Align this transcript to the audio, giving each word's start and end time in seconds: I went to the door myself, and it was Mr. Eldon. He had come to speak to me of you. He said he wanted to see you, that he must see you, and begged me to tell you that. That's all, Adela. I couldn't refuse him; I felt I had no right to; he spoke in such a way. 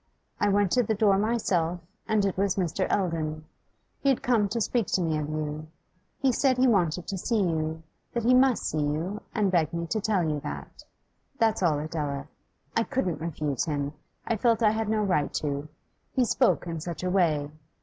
I 0.39 0.49
went 0.49 0.71
to 0.71 0.81
the 0.81 0.95
door 0.95 1.19
myself, 1.19 1.79
and 2.07 2.25
it 2.25 2.35
was 2.35 2.55
Mr. 2.55 2.87
Eldon. 2.91 3.45
He 3.99 4.09
had 4.09 4.23
come 4.23 4.49
to 4.49 4.59
speak 4.59 4.87
to 4.87 5.01
me 5.03 5.15
of 5.19 5.29
you. 5.29 5.67
He 6.17 6.31
said 6.31 6.57
he 6.57 6.67
wanted 6.67 7.05
to 7.05 7.19
see 7.19 7.39
you, 7.43 7.83
that 8.11 8.23
he 8.23 8.33
must 8.33 8.63
see 8.63 8.81
you, 8.81 9.21
and 9.35 9.51
begged 9.51 9.73
me 9.73 9.85
to 9.85 10.01
tell 10.01 10.23
you 10.27 10.39
that. 10.39 10.83
That's 11.37 11.61
all, 11.61 11.77
Adela. 11.77 12.27
I 12.75 12.81
couldn't 12.81 13.21
refuse 13.21 13.65
him; 13.65 13.93
I 14.25 14.37
felt 14.37 14.63
I 14.63 14.71
had 14.71 14.89
no 14.89 15.03
right 15.03 15.31
to; 15.35 15.67
he 16.11 16.25
spoke 16.25 16.65
in 16.65 16.79
such 16.79 17.03
a 17.03 17.11
way. 17.11 17.51